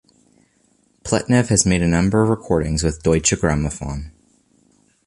Pletnev 1.03 1.49
has 1.49 1.63
made 1.63 1.83
a 1.83 1.87
number 1.87 2.23
of 2.23 2.29
recordings 2.29 2.81
with 2.81 3.03
Deutsche 3.03 3.35
Grammophon. 3.39 4.09